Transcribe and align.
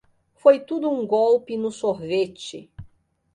Foi 0.33 0.59
tudo 0.59 0.89
um 0.89 1.05
golpe 1.05 1.55
no 1.55 1.71
sorvete. 1.71 2.67